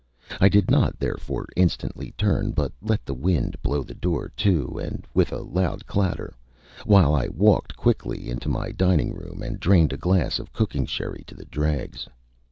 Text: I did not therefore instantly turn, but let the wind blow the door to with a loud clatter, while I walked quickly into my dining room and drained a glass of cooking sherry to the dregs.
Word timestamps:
I 0.39 0.49
did 0.49 0.71
not 0.71 0.97
therefore 0.97 1.45
instantly 1.55 2.15
turn, 2.17 2.53
but 2.53 2.71
let 2.81 3.05
the 3.05 3.13
wind 3.13 3.55
blow 3.61 3.83
the 3.83 3.93
door 3.93 4.29
to 4.37 5.03
with 5.13 5.31
a 5.31 5.43
loud 5.43 5.85
clatter, 5.85 6.33
while 6.85 7.13
I 7.13 7.27
walked 7.27 7.77
quickly 7.77 8.27
into 8.27 8.49
my 8.49 8.71
dining 8.71 9.13
room 9.13 9.43
and 9.43 9.59
drained 9.59 9.93
a 9.93 9.97
glass 9.97 10.39
of 10.39 10.53
cooking 10.53 10.87
sherry 10.87 11.23
to 11.27 11.35
the 11.35 11.45
dregs. 11.45 12.07